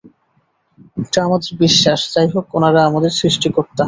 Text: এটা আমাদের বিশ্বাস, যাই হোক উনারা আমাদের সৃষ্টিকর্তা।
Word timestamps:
এটা 0.97 1.19
আমাদের 1.23 1.51
বিশ্বাস, 1.57 1.99
যাই 2.13 2.27
হোক 2.27 2.45
উনারা 2.55 2.81
আমাদের 2.85 3.11
সৃষ্টিকর্তা। 3.19 3.79